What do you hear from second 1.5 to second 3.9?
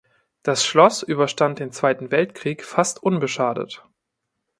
den Zweiten Weltkrieg fast unbeschadet.